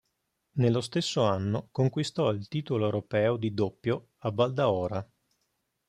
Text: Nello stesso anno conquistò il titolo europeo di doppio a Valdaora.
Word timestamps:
Nello 0.53 0.81
stesso 0.81 1.21
anno 1.25 1.67
conquistò 1.71 2.31
il 2.31 2.47
titolo 2.47 2.85
europeo 2.85 3.37
di 3.37 3.53
doppio 3.53 4.13
a 4.21 4.31
Valdaora. 4.31 5.07